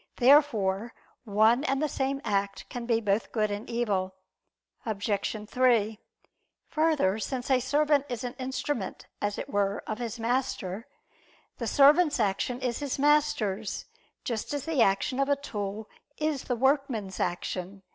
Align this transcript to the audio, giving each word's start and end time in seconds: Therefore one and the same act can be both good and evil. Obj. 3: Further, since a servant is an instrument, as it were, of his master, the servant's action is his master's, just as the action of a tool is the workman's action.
Therefore 0.15 0.95
one 1.25 1.63
and 1.63 1.79
the 1.79 1.87
same 1.87 2.21
act 2.25 2.67
can 2.69 2.87
be 2.87 2.99
both 2.99 3.31
good 3.31 3.51
and 3.51 3.69
evil. 3.69 4.15
Obj. 4.83 5.47
3: 5.47 5.99
Further, 6.69 7.19
since 7.19 7.51
a 7.51 7.59
servant 7.59 8.07
is 8.09 8.23
an 8.23 8.33
instrument, 8.39 9.05
as 9.21 9.37
it 9.37 9.47
were, 9.47 9.83
of 9.85 9.99
his 9.99 10.19
master, 10.19 10.87
the 11.59 11.67
servant's 11.67 12.19
action 12.19 12.61
is 12.61 12.79
his 12.79 12.97
master's, 12.97 13.85
just 14.23 14.55
as 14.55 14.65
the 14.65 14.81
action 14.81 15.19
of 15.19 15.29
a 15.29 15.35
tool 15.35 15.87
is 16.17 16.45
the 16.45 16.55
workman's 16.55 17.19
action. 17.19 17.83